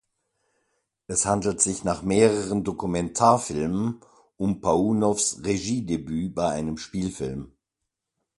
[1.05, 4.01] Es handelt sich nach mehreren Dokumentarfilmen
[4.35, 7.51] um Paounovs Regiedebüt bei einem Spielfilm.